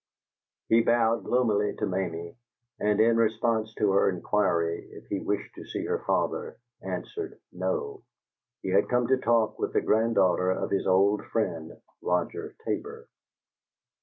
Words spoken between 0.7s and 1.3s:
bowed